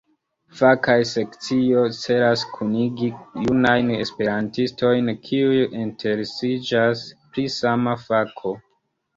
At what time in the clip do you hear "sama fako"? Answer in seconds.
7.61-8.57